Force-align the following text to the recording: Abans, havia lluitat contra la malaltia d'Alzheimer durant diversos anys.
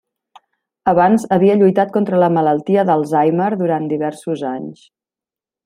Abans, 0.93 1.25
havia 1.35 1.57
lluitat 1.59 1.91
contra 1.97 2.21
la 2.25 2.31
malaltia 2.39 2.87
d'Alzheimer 2.89 3.53
durant 3.63 3.89
diversos 3.95 4.43
anys. 4.57 4.85